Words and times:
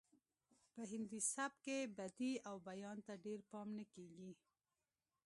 په 0.73 0.81
هندي 0.91 1.19
سبک 1.33 1.53
کې 1.65 1.91
بدیع 1.97 2.35
او 2.49 2.55
بیان 2.67 2.97
ته 3.05 3.13
ډیر 3.25 3.39
پام 3.51 3.67
نه 3.77 3.85
کیږي 3.93 4.31